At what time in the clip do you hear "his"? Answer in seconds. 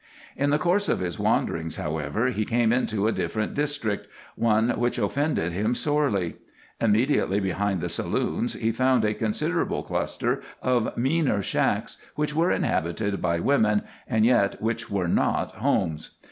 0.99-1.19